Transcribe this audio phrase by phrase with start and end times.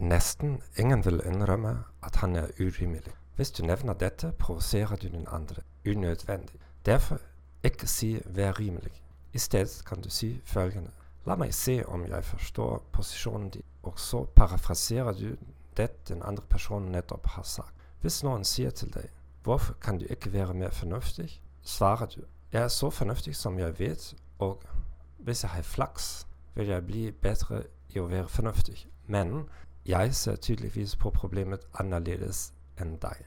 [0.00, 3.12] nesten ingen vil innrømme at han er urimelig.
[3.36, 6.60] Hvis du nevner dette, provoserer du den andre unødvendig.
[6.86, 7.18] Derfor
[7.62, 9.02] ikke si 'vær rimelig'.
[9.32, 10.90] I stedet kan du si følgende
[11.26, 15.36] La meg se om jeg forstår posisjonen din, og så parafraserer du
[15.76, 17.74] det den andre personen nettopp har sagt.
[18.00, 19.08] Hvis noen sier til deg
[19.42, 22.20] 'Hvorfor kan du ikke være mer fornuftig?' svarer du
[22.52, 24.62] 'Jeg er så fornuftig som jeg vet, og
[25.18, 29.48] hvis jeg har flaks, vil jeg bli bedre i å være fornuftig.' Men
[29.90, 32.50] jeg ser tydeligvis på problemet annerledes
[32.80, 33.26] enn deg.